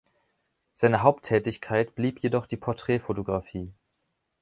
[0.73, 3.71] Seine Haupttätigkeit blieb jedoch die Porträtfotografie.